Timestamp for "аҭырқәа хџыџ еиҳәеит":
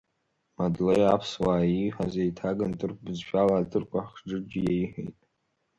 3.57-5.17